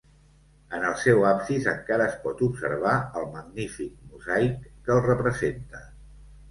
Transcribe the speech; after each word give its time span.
En 0.77 0.87
el 0.91 0.95
seu 1.01 1.25
absis 1.31 1.67
encara 1.75 2.07
es 2.13 2.17
pot 2.25 2.43
observar 2.47 2.97
el 3.23 3.31
magnífic 3.37 3.93
mosaic 4.15 4.67
que 4.69 4.99
el 4.99 5.09
representa. 5.11 5.89